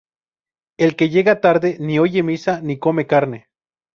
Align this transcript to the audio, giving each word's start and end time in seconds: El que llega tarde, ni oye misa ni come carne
El 0.79 0.95
que 0.95 1.09
llega 1.11 1.41
tarde, 1.41 1.77
ni 1.79 1.99
oye 1.99 2.23
misa 2.27 2.59
ni 2.61 2.79
come 2.79 3.05
carne 3.05 3.39